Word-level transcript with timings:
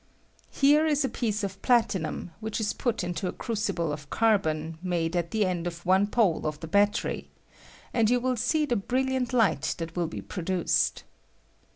Here 0.49 0.83
is 0.87 1.05
a 1.05 1.09
piece 1.09 1.43
of 1.43 1.61
platinum, 1.61 2.31
which 2.39 2.59
is 2.59 2.73
put 2.73 3.03
into 3.03 3.27
a 3.27 3.31
cru 3.31 3.53
cible 3.53 3.93
of 3.93 4.09
carbon 4.09 4.79
made 4.81 5.15
at 5.15 5.29
the 5.29 5.45
end 5.45 5.67
of 5.67 5.85
one 5.85 6.07
pole 6.07 6.47
of 6.47 6.59
the 6.59 6.67
batteiy, 6.67 7.27
and 7.93 8.07
jou 8.07 8.19
will 8.19 8.35
see 8.35 8.65
the 8.65 8.75
brilliant 8.75 9.31
light 9.31 9.75
that 9.77 9.95
will 9.95 10.07
be 10.07 10.21
produced. 10.23 11.03